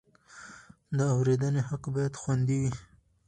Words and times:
د 0.97 0.99
اورېدنې 1.15 1.61
حق 1.69 1.83
باید 1.95 2.13
خوندي 2.21 2.57
وي. 2.61 2.71